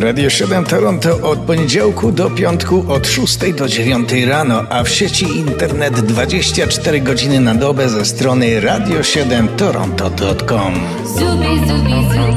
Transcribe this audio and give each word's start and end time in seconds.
Radio 0.00 0.30
7 0.30 0.64
Toronto 0.64 1.30
od 1.30 1.38
poniedziałku 1.38 2.12
do 2.12 2.30
piątku 2.30 2.84
od 2.88 3.06
6 3.06 3.52
do 3.52 3.68
9 3.68 4.12
rano, 4.26 4.64
a 4.70 4.84
w 4.84 4.88
sieci 4.88 5.36
internet 5.36 6.00
24 6.00 7.00
godziny 7.00 7.40
na 7.40 7.54
dobę 7.54 7.88
ze 7.88 8.04
strony 8.04 8.60
radio7toronto.com. 8.60 10.74
Zubi, 11.04 11.68
zubi, 11.68 11.90
zubi. 11.90 12.36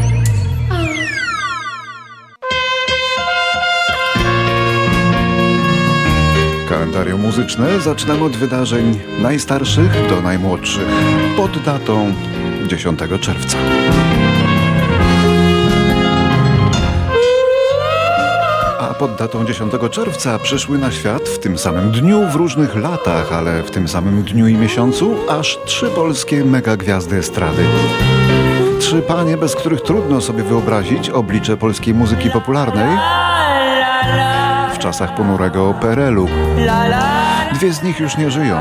Kalendarium 6.70 7.21
muzyczne 7.21 7.82
zaczynamy 7.82 8.23
od 8.23 8.38
wydarzeń 8.38 9.00
najstarszych 9.20 10.07
do 10.09 10.21
najmłodszych 10.21 10.88
pod 11.38 11.64
datą 11.64 12.14
10 12.68 13.00
czerwca. 13.21 13.57
Pod 19.01 19.15
datą 19.15 19.46
10 19.46 19.73
czerwca 19.91 20.39
przyszły 20.39 20.78
na 20.78 20.91
świat 20.91 21.21
w 21.21 21.39
tym 21.39 21.57
samym 21.57 21.92
dniu, 21.92 22.28
w 22.32 22.36
różnych 22.36 22.75
latach, 22.75 23.33
ale 23.33 23.64
w 23.64 23.71
tym 23.71 23.87
samym 23.87 24.23
dniu 24.23 24.47
i 24.47 24.55
miesiącu 24.55 25.15
aż 25.29 25.59
trzy 25.65 25.86
polskie 25.86 26.46
megagwiazdy 26.46 27.18
estrady. 27.18 27.64
Trzy 28.79 29.01
panie, 29.01 29.37
bez 29.37 29.56
których 29.56 29.82
trudno 29.82 30.21
sobie 30.21 30.43
wyobrazić 30.43 31.09
oblicze 31.09 31.57
polskiej 31.57 31.93
muzyki 31.93 32.30
popularnej 32.30 32.97
w 34.73 34.78
czasach 34.78 35.16
ponurego 35.16 35.73
PRL-u. 35.81 36.28
Dwie 37.53 37.73
z 37.73 37.83
nich 37.83 38.00
już 38.00 38.17
nie 38.17 38.31
żyją. 38.31 38.55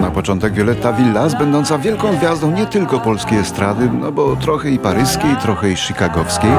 Na 0.00 0.10
początek 0.10 0.52
Violetta 0.52 0.92
Villas, 0.92 1.34
będąca 1.38 1.78
wielką 1.78 2.16
gwiazdą 2.16 2.50
nie 2.50 2.66
tylko 2.66 3.00
polskiej 3.00 3.38
estrady, 3.38 3.90
no 4.00 4.12
bo 4.12 4.36
trochę 4.36 4.70
i 4.70 4.78
paryskiej, 4.78 5.36
trochę 5.42 5.70
i 5.70 5.76
chicagowskiej. 5.76 6.50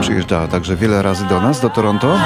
Przyjeżdżała 0.00 0.46
także 0.48 0.76
wiele 0.76 1.02
razy 1.02 1.24
do 1.24 1.40
nas, 1.40 1.60
do 1.60 1.70
Toronto. 1.70 2.16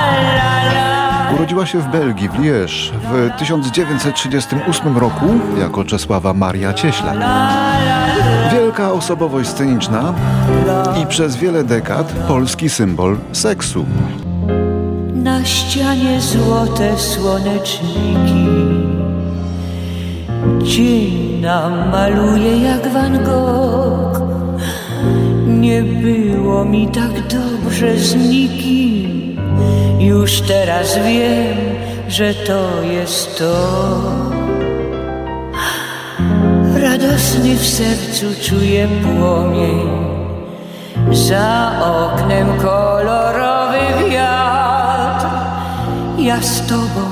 Urodziła 1.35 1.67
się 1.67 1.79
w 1.79 1.87
Belgii, 1.87 2.29
w 2.29 2.33
Liège 2.33 2.93
w 3.13 3.31
1938 3.39 4.99
roku 4.99 5.27
jako 5.61 5.85
Czesława 5.85 6.35
Maria 6.35 6.75
Cieśla. 6.75 7.13
Wielka 8.53 8.93
osobowość 8.93 9.49
sceniczna 9.49 10.15
i 11.03 11.07
przez 11.07 11.37
wiele 11.37 11.65
dekad 11.65 12.13
polski 12.13 12.71
symbol 12.71 13.17
seksu. 13.33 13.85
Na 15.29 15.45
ścianie 15.45 16.21
złote 16.21 16.99
słoneczniki. 16.99 18.47
Dzień 20.63 21.41
nam 21.41 21.91
maluje 21.91 22.63
jak 22.63 22.93
Van 22.93 23.25
Gogh. 23.25 24.21
Nie 25.47 25.83
było 25.83 26.65
mi 26.65 26.89
tak 26.89 27.13
dobrze 27.29 27.99
z 27.99 28.15
nikim. 28.15 29.37
Już 30.01 30.41
teraz 30.41 30.99
wiem, 30.99 31.57
że 32.09 32.35
to 32.35 32.83
jest 32.83 33.39
to. 33.39 33.55
Radosny 36.83 37.57
w 37.57 37.67
sercu 37.67 38.27
czuję 38.43 38.89
płomień. 39.03 39.89
Za 41.13 41.73
oknem 41.83 42.47
kolorowy 42.61 43.39
wiatr 43.39 43.48
Ja 46.39 46.45
z 46.45 46.67
tobą 46.67 47.03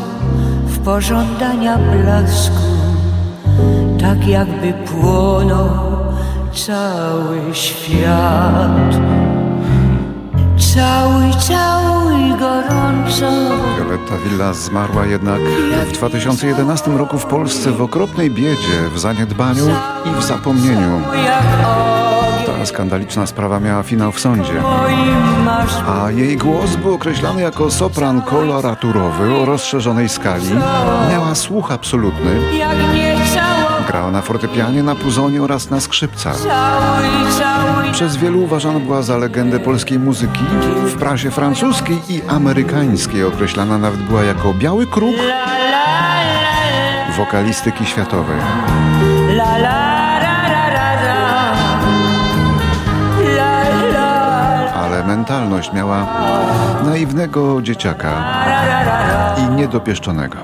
w 0.66 0.78
pożądania 0.78 1.78
blasku 1.78 2.66
Tak 4.00 4.28
jakby 4.28 4.72
płonął 4.72 5.68
cały 6.52 7.54
świat. 7.54 8.92
Cały, 10.74 11.30
cały 11.48 12.38
gorąco. 12.38 13.30
Violetta 13.76 14.16
Villa 14.24 14.52
zmarła 14.52 15.06
jednak 15.06 15.40
w 15.88 15.92
2011 15.92 16.90
roku 16.90 17.18
w 17.18 17.26
Polsce 17.26 17.72
w 17.72 17.82
okropnej 17.82 18.30
biedzie, 18.30 18.90
w 18.94 18.98
zaniedbaniu 18.98 19.68
i 20.04 20.20
w 20.20 20.24
zapomnieniu. 20.24 21.00
Ta 22.58 22.66
skandaliczna 22.66 23.26
sprawa 23.26 23.60
miała 23.60 23.82
finał 23.82 24.12
w 24.12 24.20
sądzie. 24.20 24.62
A 25.88 26.10
jej 26.10 26.36
głos 26.36 26.76
był 26.76 26.94
określany 26.94 27.42
jako 27.42 27.70
sopran 27.70 28.22
koloraturowy 28.22 29.34
o 29.34 29.44
rozszerzonej 29.44 30.08
skali. 30.08 30.46
Miała 31.10 31.34
słuch 31.34 31.72
absolutny. 31.72 32.30
Grała 33.86 34.10
na 34.10 34.22
fortepianie, 34.22 34.82
na 34.82 34.94
puzonie 34.94 35.42
oraz 35.42 35.70
na 35.70 35.80
skrzypcach. 35.80 36.36
Przez 37.92 38.16
wielu 38.16 38.42
uważana 38.42 38.80
była 38.80 39.02
za 39.02 39.16
legendę 39.16 39.60
polskiej 39.60 39.98
muzyki. 39.98 40.44
W 40.84 40.98
prasie 40.98 41.30
francuskiej 41.30 41.98
i 42.08 42.22
amerykańskiej 42.28 43.24
określana 43.24 43.78
nawet 43.78 44.02
była 44.02 44.22
jako 44.22 44.54
biały 44.54 44.86
kruk 44.86 45.16
wokalistyki 47.16 47.86
światowej. 47.86 48.36
Mentalność 55.26 55.72
miała 55.72 56.06
naiwnego 56.84 57.62
dzieciaka 57.62 58.24
i 59.38 59.54
niedopieszczonego. 59.54 60.38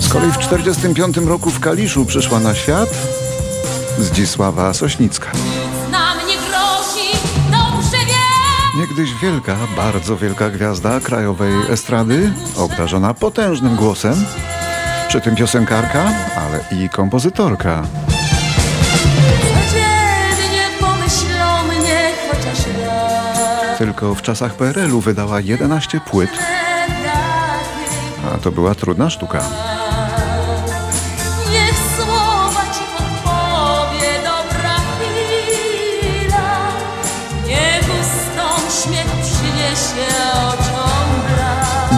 Z 0.00 0.08
kolei 0.08 0.30
w 0.30 0.36
1945 0.36 1.28
roku 1.28 1.50
w 1.50 1.60
Kaliszu 1.60 2.04
przyszła 2.04 2.40
na 2.40 2.54
świat 2.54 2.88
Zdzisława 3.98 4.74
Sośnicka. 4.74 5.30
Niegdyś 8.76 9.10
wielka, 9.22 9.56
bardzo 9.76 10.16
wielka 10.16 10.50
gwiazda 10.50 11.00
krajowej 11.00 11.52
estrady, 11.70 12.32
obdarzona 12.56 13.14
potężnym 13.14 13.76
głosem, 13.76 14.24
przy 15.08 15.20
tym 15.20 15.36
piosenkarka, 15.36 16.12
ale 16.36 16.84
i 16.84 16.88
kompozytorka. 16.88 17.82
Tylko 23.78 24.14
w 24.14 24.22
czasach 24.22 24.54
PRL-u 24.54 25.00
wydała 25.00 25.40
11 25.40 26.00
płyt, 26.00 26.30
a 28.34 28.38
to 28.38 28.52
była 28.52 28.74
trudna 28.74 29.10
sztuka. 29.10 29.42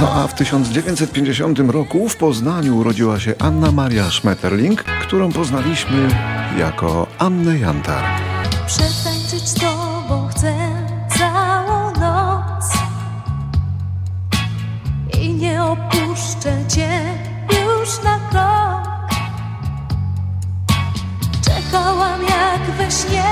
No 0.00 0.12
a 0.12 0.26
w 0.28 0.34
1950 0.34 1.58
roku 1.58 2.08
w 2.08 2.16
Poznaniu 2.16 2.76
urodziła 2.76 3.20
się 3.20 3.34
Anna 3.38 3.72
Maria 3.72 4.10
Schmetterling, 4.10 4.82
którą 4.82 5.32
poznaliśmy 5.32 6.08
jako 6.58 7.06
Annę 7.18 7.58
Jantar. 7.58 8.04
Śnie, 22.90 23.24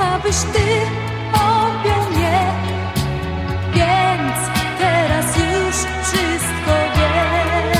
abyś 0.00 0.36
ty 0.36 0.86
objął 1.32 2.10
mnie, 2.10 2.52
więc 3.74 4.36
teraz 4.78 5.36
już 5.36 5.76
wszystko 6.02 6.72
wiesz. 6.96 7.78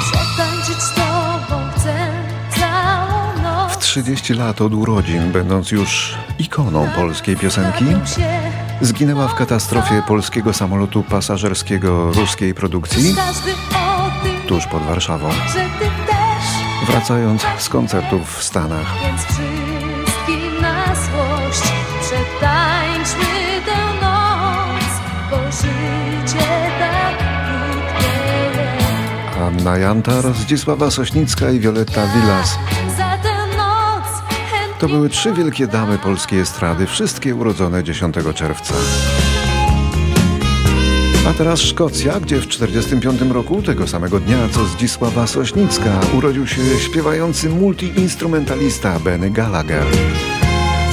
Przetańczyć 0.00 0.82
z 0.82 0.94
tobą 0.94 1.62
chcę 1.76 1.94
całą 2.60 3.42
noc. 3.42 3.72
W 3.72 3.78
30 3.78 4.34
lat 4.34 4.60
od 4.60 4.74
urodzin, 4.74 5.32
będąc 5.32 5.70
już 5.70 6.14
ikoną 6.38 6.88
polskiej 6.96 7.36
piosenki, 7.36 7.84
zginęła 8.80 9.28
w 9.28 9.34
katastrofie 9.34 10.02
polskiego 10.08 10.52
samolotu 10.52 11.02
pasażerskiego 11.02 12.12
ruskiej 12.12 12.54
produkcji 12.54 13.14
tuż 14.48 14.66
pod 14.66 14.82
Warszawą. 14.82 15.28
Wracając 16.92 17.42
z 17.58 17.68
koncertów 17.68 18.38
w 18.38 18.42
Stanach. 18.42 18.86
Więc 19.02 19.22
wszystkim 19.22 20.60
na 20.60 20.84
złość 20.84 21.72
przetańczmy 22.00 23.32
Anna 29.42 29.78
Jantar, 29.78 30.34
Zdzisława 30.34 30.90
Sośnicka 30.90 31.50
i 31.50 31.60
Violetta 31.60 32.06
Villas. 32.06 32.58
To 34.78 34.88
były 34.88 35.08
trzy 35.08 35.32
wielkie 35.32 35.66
damy 35.66 35.98
polskiej 35.98 36.40
estrady, 36.40 36.86
wszystkie 36.86 37.34
urodzone 37.34 37.84
10 37.84 38.14
czerwca. 38.34 38.74
A 41.28 41.32
teraz 41.32 41.60
Szkocja, 41.60 42.20
gdzie 42.20 42.36
w 42.40 42.46
1945 42.46 43.32
roku, 43.32 43.62
tego 43.62 43.86
samego 43.86 44.20
dnia 44.20 44.48
co 44.52 44.64
Zdzisława 44.64 45.26
Sośnicka, 45.26 46.00
urodził 46.18 46.46
się 46.46 46.62
śpiewający 46.78 47.48
multiinstrumentalista 47.48 49.00
Benny 49.00 49.30
Gallagher. 49.30 49.84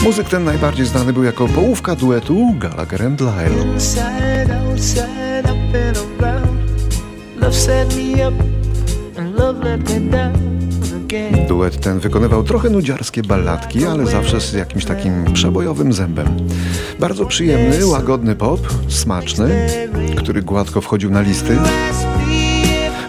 Muzyk 0.04 0.30
ten 0.30 0.44
najbardziej 0.44 0.86
znany 0.86 1.14
był 1.14 1.24
jako 1.24 1.48
połówka 1.48 1.96
duetu 1.96 2.56
Gallagher 2.60 3.04
and 3.04 3.22
Lyle. 3.22 3.80
Duet 11.48 11.80
ten 11.80 12.00
wykonywał 12.00 12.44
trochę 12.44 12.70
nudziarskie 12.70 13.22
balladki, 13.22 13.86
ale 13.86 14.06
zawsze 14.08 14.42
z 14.42 14.54
jakimś 14.54 14.86
takim 14.86 15.34
przebojowym 15.34 15.94
zębem. 15.94 16.28
Bardzo 17.00 17.26
przyjemny, 17.26 17.86
łagodny 17.86 18.36
pop, 18.36 18.60
smaczny, 18.88 19.68
który 20.16 20.42
gładko 20.42 20.82
wchodził 20.82 21.12
na 21.12 21.22
listy, 21.22 21.58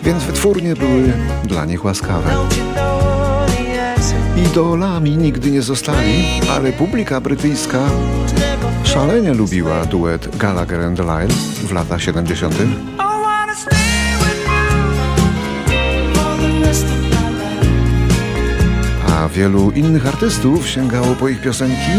więc 0.05 0.25
wytwórnie 0.25 0.77
były 0.77 1.13
dla 1.45 1.65
nich 1.65 1.85
łaskawe. 1.85 2.31
Idolami 4.47 5.17
nigdy 5.17 5.51
nie 5.51 5.63
zostali, 5.63 6.25
ale 6.51 6.73
publika 6.73 7.21
brytyjska 7.21 7.79
szalenie 8.85 9.35
lubiła 9.35 9.85
duet 9.85 10.37
Gallagher 10.37 10.81
and 10.81 10.99
Lyle 10.99 11.35
w 11.69 11.73
latach 11.73 12.03
70. 12.03 12.55
wielu 19.35 19.71
innych 19.71 20.07
artystów 20.07 20.69
sięgało 20.69 21.07
po 21.07 21.29
ich 21.29 21.43
piosenki, 21.43 21.93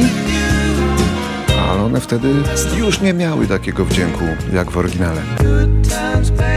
ale 1.70 1.84
one 1.84 2.02
wtedy 2.02 2.34
już 2.78 3.02
nie 3.02 3.14
miały 3.14 3.48
takiego 3.48 3.86
wdzięku 3.86 4.24
jak 4.54 4.72
w 4.72 4.78
oryginale. 4.78 5.22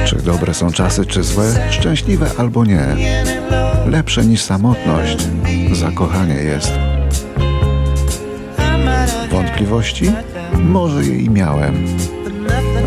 Czy 0.06 0.16
dobre 0.16 0.54
są 0.54 0.72
czasy, 0.72 1.06
czy 1.06 1.22
złe, 1.22 1.70
szczęśliwe 1.70 2.30
albo 2.38 2.64
nie, 2.64 2.86
lepsze 3.86 4.24
niż 4.24 4.42
samotność, 4.42 5.28
zakochanie 5.72 6.34
jest. 6.34 6.72
Wątpliwości? 9.30 10.12
Może 10.58 11.04
je 11.04 11.16
i 11.18 11.30
miałem, 11.30 11.86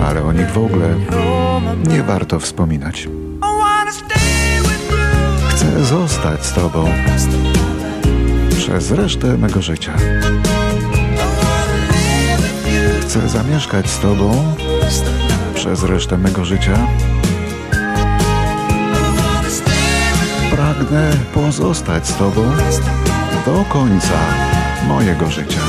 ale 0.06 0.24
o 0.24 0.34
nich 0.34 0.52
w 0.52 0.58
ogóle 0.58 0.96
nie 1.90 2.04
warto 2.04 2.40
wspominać. 2.40 3.08
Chcę 5.50 5.86
zostać 5.86 6.46
z 6.46 6.54
Tobą 6.54 6.90
przez 8.68 8.92
resztę 8.92 9.38
mego 9.38 9.62
życia. 9.62 9.94
Chcę 13.02 13.30
zamieszkać 13.30 13.90
z 13.90 14.00
Tobą 14.00 14.56
przez 15.56 15.84
resztę 15.84 16.18
mego 16.18 16.46
życia. 16.46 16.88
Pragnę 20.52 21.12
pozostać 21.34 22.08
z 22.08 22.16
Tobą 22.16 22.52
do 23.46 23.66
końca 23.70 24.20
mojego 24.88 25.32
życia. 25.32 25.60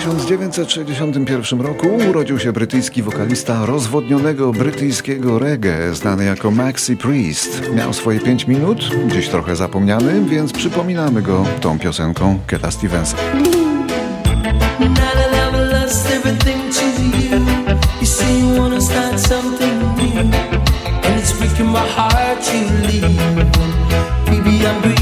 W 0.00 0.02
1961 0.02 1.60
roku 1.60 1.88
urodził 2.10 2.38
się 2.38 2.52
brytyjski 2.52 3.02
wokalista 3.02 3.66
rozwodnionego 3.66 4.52
brytyjskiego 4.52 5.38
reggae, 5.38 5.94
znany 5.94 6.24
jako 6.24 6.50
Maxi 6.50 6.96
Priest. 6.96 7.62
Miał 7.74 7.92
swoje 7.92 8.20
5 8.20 8.46
minut, 8.46 8.90
dziś 9.06 9.28
trochę 9.28 9.56
zapomniany, 9.56 10.24
więc 10.24 10.52
przypominamy 10.52 11.22
go 11.22 11.44
tą 11.60 11.78
piosenką 11.78 12.38
Keta 12.46 12.70
Stevensa. 12.70 13.16
Baby, 24.26 24.64
I'm 24.64 24.99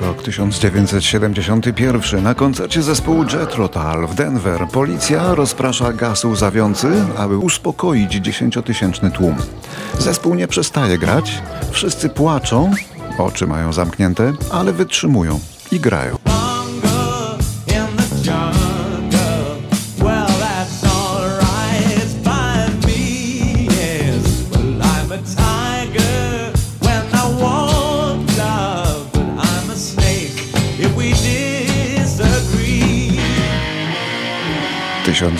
Rok 0.00 0.22
1971. 0.22 2.22
Na 2.22 2.34
koncercie 2.34 2.82
zespołu 2.82 3.24
Jethro 3.32 3.68
Tull 3.68 4.06
w 4.06 4.14
Denver 4.14 4.68
policja 4.72 5.34
rozprasza 5.34 5.92
gaz 5.92 6.24
łzawiący, 6.24 7.04
aby 7.16 7.38
uspokoić 7.38 8.12
dziesięciotysięczny 8.12 9.10
tłum. 9.10 9.36
Zespół 9.98 10.34
nie 10.34 10.48
przestaje 10.48 10.98
grać, 10.98 11.42
wszyscy 11.70 12.08
płaczą, 12.08 12.70
oczy 13.20 13.46
mają 13.46 13.72
zamknięte, 13.72 14.32
ale 14.52 14.72
wytrzymują 14.72 15.40
i 15.72 15.80
grają. 15.80 16.27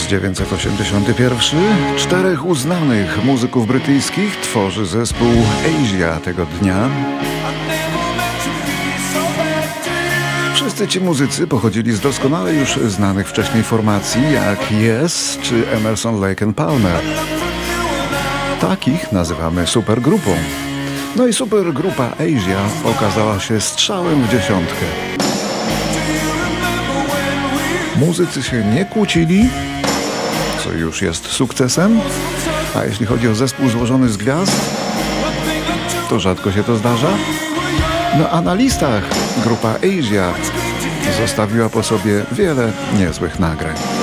1981. 0.09 1.61
Czterech 1.97 2.47
uznanych 2.47 3.25
muzyków 3.25 3.67
brytyjskich 3.67 4.37
tworzy 4.37 4.87
zespół 4.87 5.29
Asia 5.83 6.21
tego 6.21 6.47
dnia. 6.47 6.89
Wszyscy 10.55 10.89
ci 10.89 11.01
muzycy 11.01 11.47
pochodzili 11.47 11.93
z 11.93 12.01
doskonale 12.01 12.55
już 12.55 12.77
znanych 12.77 13.29
wcześniej 13.29 13.63
formacji 13.63 14.23
jak 14.33 14.59
Yes 14.73 15.39
czy 15.43 15.71
Emerson 15.71 16.21
Lake 16.21 16.45
and 16.45 16.57
Palmer. 16.57 17.01
Takich 18.61 19.13
nazywamy 19.13 19.67
supergrupą. 19.67 20.31
No 21.17 21.27
i 21.27 21.33
supergrupa 21.33 22.05
Asia 22.05 22.91
okazała 22.91 23.41
się 23.41 23.61
strzałem 23.61 24.23
w 24.23 24.29
dziesiątkę. 24.33 24.87
Muzycy 27.97 28.43
się 28.43 28.65
nie 28.65 28.85
kłócili, 28.85 29.49
co 30.65 30.73
już 30.73 31.03
jest 31.03 31.27
sukcesem. 31.27 32.01
A 32.75 32.85
jeśli 32.85 33.07
chodzi 33.07 33.29
o 33.29 33.35
zespół 33.35 33.69
złożony 33.69 34.09
z 34.09 34.17
gwiazd, 34.17 34.53
to 36.11 36.21
rzadko 36.21 36.53
się 36.53 36.65
to 36.65 36.77
zdarza. 36.77 37.11
No 38.19 38.31
a 38.31 38.41
na 38.41 38.55
listach 38.55 39.03
grupa 39.45 39.75
Asia 39.75 40.33
zostawiła 41.21 41.69
po 41.69 41.83
sobie 41.83 42.25
wiele 42.33 42.73
niezłych 42.99 43.39
nagrań. 43.39 43.98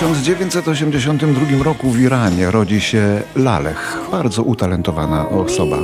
1982 0.00 1.64
roku 1.64 1.90
w 1.90 2.00
Iranie 2.00 2.50
rodzi 2.50 2.80
się 2.80 3.22
Lalech, 3.36 3.98
bardzo 4.10 4.42
utalentowana 4.42 5.28
osoba. 5.28 5.76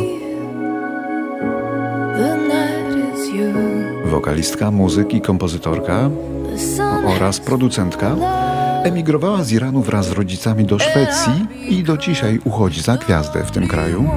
Wokalistka, 4.05 4.71
muzyk 4.71 5.15
i 5.15 5.21
kompozytorka 5.21 6.11
oraz 7.07 7.41
producentka 7.41 8.17
emigrowała 8.85 9.45
z 9.45 9.53
Iranu 9.53 9.83
wraz 9.83 10.09
z 10.09 10.13
rodzicami 10.13 10.65
do 10.65 10.79
Szwecji 10.79 11.47
i 11.69 11.83
do 11.83 11.97
dzisiaj 11.97 12.41
uchodzi 12.45 12.83
za 12.83 12.97
gwiazdę 12.97 13.45
w 13.45 13.51
tym 13.51 13.69
kraju. 13.69 14.11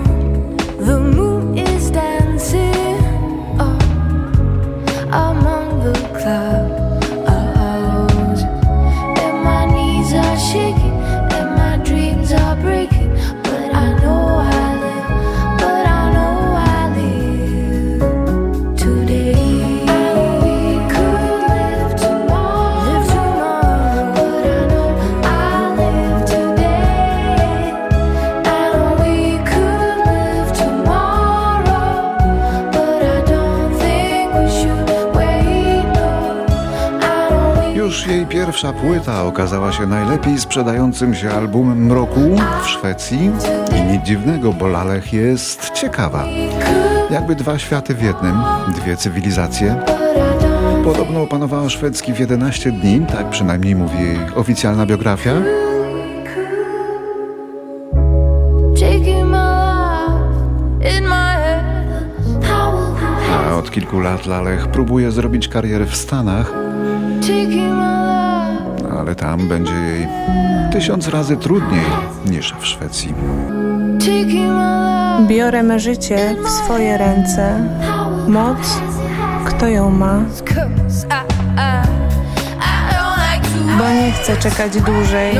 Among 5.11 5.83
the 5.83 5.93
clouds, 6.21 6.48
shaking, 10.51 10.88
pierwsza 38.49 38.73
płyta 38.73 39.23
okazała 39.23 39.71
się 39.71 39.87
najlepiej 39.87 40.39
sprzedającym 40.39 41.15
się 41.15 41.31
albumem 41.31 41.91
roku 41.91 42.19
w 42.63 42.67
Szwecji 42.67 43.31
i 43.77 43.81
nic 43.81 44.03
dziwnego, 44.03 44.53
bo 44.53 44.67
Lalech 44.67 45.13
jest 45.13 45.69
ciekawa. 45.69 46.25
Jakby 47.09 47.35
dwa 47.35 47.59
światy 47.59 47.95
w 47.95 48.03
jednym, 48.03 48.35
dwie 48.75 48.97
cywilizacje. 48.97 49.75
Podobno 50.83 51.21
opanowała 51.21 51.69
szwedzki 51.69 52.13
w 52.13 52.19
11 52.19 52.71
dni, 52.71 53.05
tak 53.11 53.29
przynajmniej 53.29 53.75
mówi 53.75 53.97
jej 53.97 54.17
oficjalna 54.35 54.85
biografia. 54.85 55.33
A 63.31 63.55
od 63.55 63.71
kilku 63.71 63.99
lat 63.99 64.25
Lalech 64.25 64.67
próbuje 64.67 65.11
zrobić 65.11 65.47
karierę 65.47 65.85
w 65.85 65.95
Stanach. 65.95 66.53
Ale 69.09 69.15
tam 69.15 69.47
będzie 69.47 69.73
jej 69.73 70.07
tysiąc 70.71 71.07
razy 71.07 71.37
trudniej 71.37 71.85
niż 72.25 72.53
w 72.59 72.67
Szwecji. 72.67 73.13
Biorę 75.27 75.63
me 75.63 75.79
życie 75.79 76.35
w 76.45 76.49
swoje 76.49 76.97
ręce. 76.97 77.59
Moc, 78.27 78.57
kto 79.45 79.67
ją 79.67 79.89
ma? 79.89 80.21
Bo 83.77 83.89
nie 83.89 84.11
chcę 84.11 84.37
czekać 84.37 84.81
dłużej. 84.81 85.37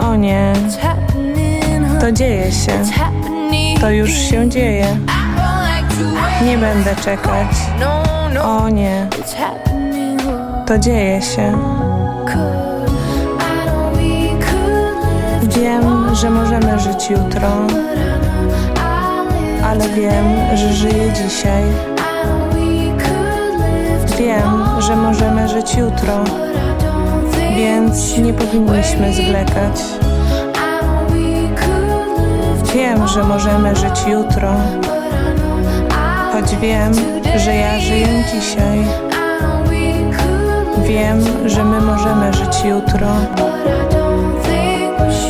O 0.00 0.16
nie, 0.16 0.52
to 2.00 2.12
dzieje 2.12 2.52
się. 2.52 2.72
To 3.80 3.90
już 3.90 4.10
się 4.10 4.48
dzieje. 4.48 4.96
Nie 6.44 6.58
będę 6.58 6.96
czekać. 6.96 7.56
O 8.42 8.68
nie, 8.68 9.08
to 10.66 10.78
dzieje 10.78 11.22
się. 11.22 11.58
Że 16.20 16.30
możemy 16.30 16.78
żyć 16.80 17.10
jutro, 17.10 17.48
ale 19.64 19.88
wiem, 19.88 20.56
że 20.56 20.72
żyję 20.72 21.12
dzisiaj. 21.12 21.62
Wiem, 24.18 24.64
że 24.78 24.96
możemy 24.96 25.48
żyć 25.48 25.74
jutro, 25.74 26.24
więc 27.56 28.18
nie 28.18 28.34
powinniśmy 28.34 29.12
zwlekać. 29.12 29.82
Wiem, 32.74 33.08
że 33.08 33.24
możemy 33.24 33.76
żyć 33.76 34.06
jutro, 34.06 34.54
choć 36.32 36.56
wiem, 36.56 36.92
że 37.36 37.54
ja 37.54 37.80
żyję 37.80 38.24
dzisiaj. 38.34 38.78
Wiem, 40.88 41.48
że 41.48 41.64
my 41.64 41.80
możemy 41.80 42.32
żyć 42.32 42.64
jutro. 42.64 43.08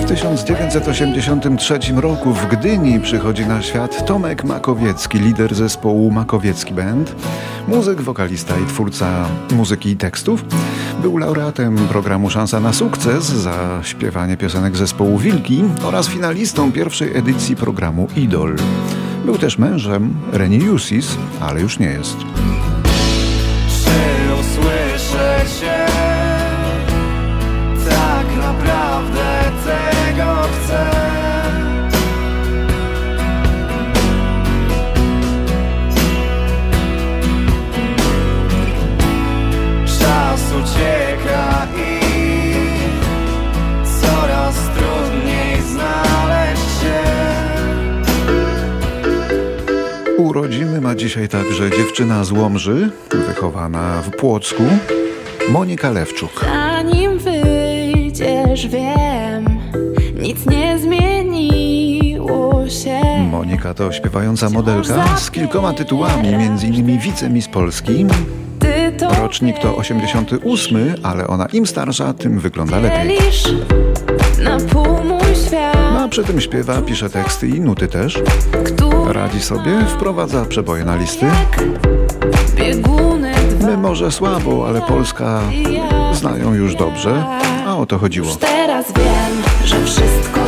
1983 0.09 1.79
roku 1.97 2.33
w 2.33 2.47
Gdyni 2.47 3.01
przychodzi 3.01 3.47
na 3.47 3.63
świat 3.63 4.07
Tomek 4.07 4.45
Makowiecki, 4.45 5.19
lider 5.19 5.55
zespołu 5.55 6.11
Makowiecki 6.11 6.75
Band, 6.75 7.15
muzyk, 7.69 8.01
wokalista 8.01 8.55
i 8.59 8.67
twórca 8.67 9.29
muzyki 9.53 9.91
i 9.91 9.97
tekstów. 9.97 10.45
Był 11.03 11.17
laureatem 11.17 11.77
programu 11.77 12.31
Szansa 12.31 12.61
na 12.61 12.73
sukces 12.73 13.25
za 13.25 13.81
śpiewanie 13.83 14.37
piosenek 14.37 14.77
zespołu 14.77 15.19
Wilki 15.19 15.65
oraz 15.85 16.09
finalistą 16.09 16.73
pierwszej 16.73 17.17
edycji 17.17 17.57
programu 17.57 18.09
Idol. 18.17 18.57
Był 19.25 19.39
też 19.39 19.59
mężem 19.59 20.15
Reni 20.33 20.59
Jusis, 20.59 21.17
ale 21.41 21.61
już 21.61 21.79
nie 21.79 21.87
jest. 21.87 22.17
Urodziny 50.49 50.81
ma 50.81 50.95
dzisiaj 50.95 51.29
także 51.29 51.71
dziewczyna 51.71 52.25
z 52.25 52.33
Łomży, 52.33 52.91
wychowana 53.27 54.03
w 54.03 54.11
Płocku, 54.11 54.63
Monika 55.51 55.91
Lewczuk. 55.91 56.31
Zanim 56.45 57.19
wyjdziesz, 57.19 58.67
wiem, 58.69 59.45
nic 60.21 60.47
nie 60.47 60.79
zmieniło 60.79 62.69
się. 62.69 63.01
Monika 63.31 63.75
to 63.75 63.93
śpiewająca 63.93 64.51
modelka 64.51 65.17
z 65.17 65.31
kilkoma 65.31 65.73
tytułami, 65.73 66.29
m.in. 66.29 66.99
Wicemiss 66.99 67.49
Polski. 67.49 68.07
Rocznik 69.21 69.59
to 69.59 69.77
88, 69.77 70.95
ale 71.03 71.27
ona 71.27 71.47
im 71.47 71.67
starsza, 71.67 72.15
tym 72.15 72.41
wygląda 72.41 72.79
lepiej. 72.79 73.19
A 76.09 76.11
przy 76.11 76.25
tym 76.25 76.41
śpiewa, 76.41 76.83
pisze 76.83 77.11
teksty 77.11 77.49
i 77.49 77.61
nuty 77.61 77.89
też. 77.89 78.23
Radzi 79.09 79.41
sobie, 79.41 79.87
wprowadza 79.97 80.45
przeboje 80.45 80.85
na 80.85 80.97
listy. 80.97 81.27
My 83.61 83.77
może 83.77 84.13
słabo, 84.13 84.69
ale 84.69 84.81
Polska 84.81 85.41
znają 86.13 86.55
już 86.55 86.75
dobrze, 86.75 87.25
a 87.67 87.77
o 87.77 87.87
to 87.87 87.99
chodziło. 87.99 88.27
Już 88.27 88.37
teraz 88.37 88.87
wiem, 88.87 89.43
że 89.65 89.85
wszystko 89.85 90.48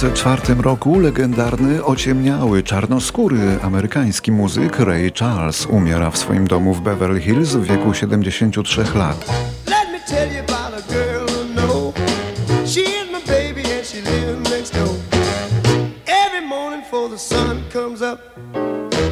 2004 0.00 0.62
roku 0.62 1.00
legendarny, 1.00 1.84
ociemniały, 1.84 2.62
czarnoskóry 2.62 3.58
amerykański 3.62 4.32
muzyk 4.32 4.78
Ray 4.78 5.12
Charles 5.12 5.66
umiera 5.66 6.10
w 6.10 6.18
swoim 6.18 6.46
domu 6.46 6.74
w 6.74 6.80
Beverly 6.80 7.20
Hills 7.20 7.48
w 7.48 7.64
wieku 7.64 7.94
73 7.94 8.84
lat. 8.94 9.24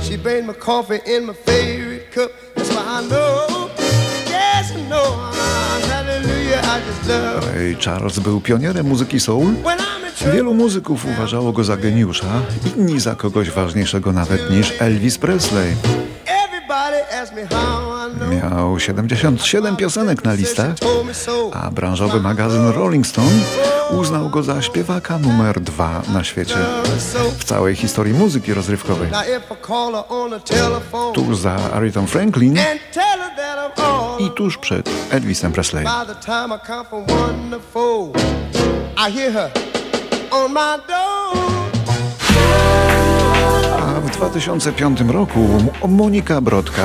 She 0.02 0.18
brings 0.18 0.47
my 0.47 0.54
coffee 0.54 1.00
in 1.16 1.26
my 1.26 1.35
favorite 1.35 2.11
cup. 2.14 2.30
That's 2.54 2.71
why 2.71 2.83
I 2.87 3.09
know, 3.09 3.71
yes 4.30 4.73
I 4.73 4.83
know, 4.88 5.38
Charles 7.81 8.19
był 8.19 8.40
pionierem 8.40 8.87
muzyki 8.87 9.21
soul. 9.21 9.55
Wielu 10.33 10.55
muzyków 10.55 11.05
uważało 11.05 11.52
go 11.52 11.64
za 11.64 11.76
geniusza, 11.76 12.26
inni 12.76 13.00
za 13.00 13.14
kogoś 13.14 13.50
ważniejszego 13.50 14.12
nawet 14.12 14.50
niż 14.50 14.73
Elvis 14.78 15.19
Presley. 15.19 15.75
Miał 18.31 18.81
77 18.81 19.76
piosenek 19.76 20.25
na 20.25 20.35
listach, 20.35 20.75
a 21.52 21.71
branżowy 21.71 22.21
magazyn 22.21 22.69
Rolling 22.69 23.07
Stone 23.07 23.77
uznał 23.90 24.28
go 24.28 24.42
za 24.42 24.62
śpiewaka 24.62 25.18
numer 25.18 25.61
dwa 25.61 26.02
na 26.12 26.25
świecie 26.25 26.54
w 27.38 27.45
całej 27.45 27.76
historii 27.76 28.14
muzyki 28.14 28.54
rozrywkowej. 28.54 29.11
Tuż 31.14 31.38
za 31.38 31.57
Aretha 31.75 32.02
Franklin 32.02 32.59
i 34.18 34.30
tuż 34.30 34.59
przed 34.59 34.90
Elvisem 35.11 35.52
Presley. 35.52 35.87
A 35.87 36.04
w 44.00 44.11
2005 44.11 45.00
roku 45.00 45.49
Monika 45.88 46.40
Brodka 46.40 46.83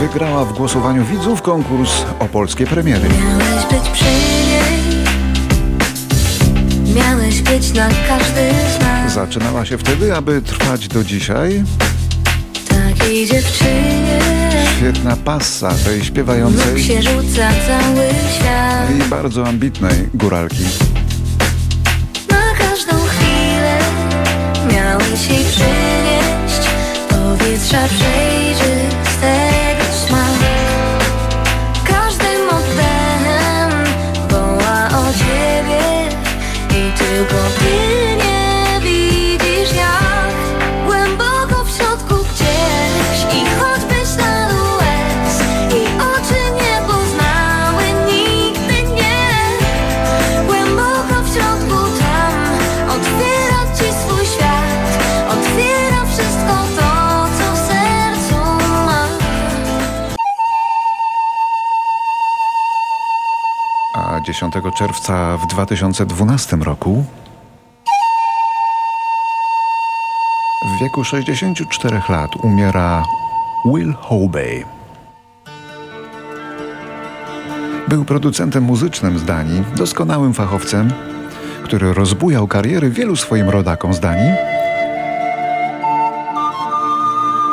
wygrała 0.00 0.44
w 0.44 0.52
głosowaniu 0.52 1.04
widzów 1.04 1.42
konkurs 1.42 1.90
o 2.20 2.26
polskie 2.26 2.66
premiery. 2.66 3.08
Miałeś 3.38 3.66
być 3.66 3.90
przy 3.90 4.04
Miałeś 7.60 7.72
być 7.72 7.78
na 7.78 7.88
każdy 8.08 8.50
z 8.78 8.82
nas 8.82 9.12
Zaczynała 9.12 9.64
się 9.64 9.78
wtedy, 9.78 10.14
aby 10.14 10.42
trwać 10.42 10.88
do 10.88 11.04
dzisiaj. 11.04 11.64
Takiej 12.68 13.26
dziewczynie 13.26 14.18
Świetna 14.76 15.16
passa 15.16 15.70
tej 15.84 16.04
śpiewającej 16.04 16.82
się 16.82 17.02
rzuca 17.02 17.50
cały 17.66 18.08
świat 18.36 19.06
i 19.06 19.10
bardzo 19.10 19.46
ambitnej 19.46 20.08
góralki. 20.14 20.64
Na 22.30 22.58
każdą 22.58 22.96
chwilę 23.06 23.78
Miałeś 24.72 25.28
jej 25.28 25.44
przynieść 25.44 26.70
Powietrza 27.08 27.88
przejrzystego 27.88 28.39
w 65.10 65.46
2012 65.46 66.56
roku 66.56 67.04
w 70.64 70.80
wieku 70.80 71.04
64 71.04 72.02
lat 72.08 72.36
umiera 72.36 73.04
Will 73.64 73.94
Hobey. 73.94 74.64
Był 77.88 78.04
producentem 78.04 78.64
muzycznym 78.64 79.18
z 79.18 79.24
Danii, 79.24 79.62
doskonałym 79.76 80.34
fachowcem, 80.34 80.92
który 81.64 81.94
rozbujał 81.94 82.46
kariery 82.46 82.90
wielu 82.90 83.16
swoim 83.16 83.50
rodakom 83.50 83.94
z 83.94 84.00
Danii, 84.00 84.32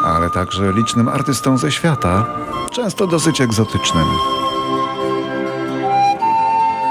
ale 0.06 0.30
także 0.30 0.74
licznym 0.74 1.08
artystom 1.08 1.58
ze 1.58 1.72
świata, 1.72 2.26
często 2.72 3.08
dosyć 3.08 3.42
egzotycznym. 3.42 4.06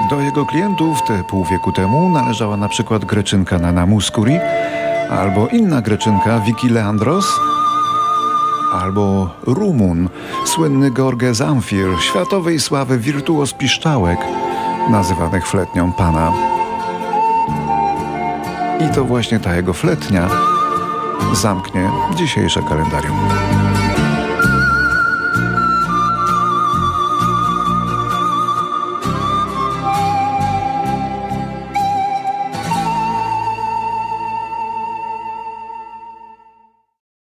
Do 0.09 0.21
jego 0.21 0.45
klientów 0.45 1.03
te 1.07 1.23
pół 1.23 1.45
wieku 1.45 1.71
temu 1.71 2.09
należała 2.09 2.57
na 2.57 2.69
przykład 2.69 3.05
greczynka 3.05 3.59
Nana 3.59 3.85
Muscuri, 3.85 4.39
albo 5.09 5.47
inna 5.47 5.81
greczynka 5.81 6.39
Vicky 6.39 6.69
Leandros, 6.69 7.39
albo 8.73 9.29
Rumun, 9.43 10.09
słynny 10.45 10.91
Gorge 10.91 11.33
Zamfir, 11.33 11.87
światowej 11.99 12.59
sławy 12.59 12.97
wirtuos 12.97 13.53
piszczałek, 13.53 14.19
nazywanych 14.89 15.47
fletnią 15.47 15.93
pana. 15.93 16.31
I 18.79 18.95
to 18.95 19.03
właśnie 19.03 19.39
ta 19.39 19.55
jego 19.55 19.73
fletnia 19.73 20.29
zamknie 21.33 21.89
dzisiejsze 22.15 22.61
kalendarium. 22.69 23.17